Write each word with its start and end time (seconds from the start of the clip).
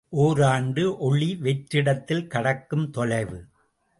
ஓராண்டு 0.09 0.97
ஒளி 0.97 1.35
வெற்றிடத்தில் 1.35 2.27
கடக்கும் 2.27 2.89
தொலைவு. 2.89 3.45